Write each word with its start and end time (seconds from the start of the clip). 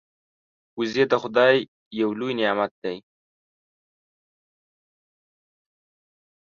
وزې 0.77 1.03
د 1.11 1.13
خدای 1.21 1.55
یو 1.99 2.09
لوی 2.19 2.31
نعمت 2.39 2.71
دی 2.83 2.97